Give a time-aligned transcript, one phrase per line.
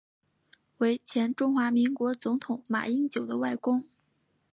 [0.79, 3.87] 为前中华民国总统马英九的外公。